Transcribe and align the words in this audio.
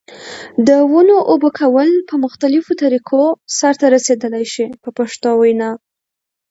د 0.67 0.69
ونو 0.91 1.17
اوبه 1.31 1.49
کول 1.59 1.89
په 2.09 2.15
مختلفو 2.25 2.71
طریقو 2.83 3.23
سرته 3.59 3.85
رسیدلای 3.95 4.45
شي 4.53 4.65
په 4.83 4.89
پښتو 4.97 5.29
وینا. 5.41 5.71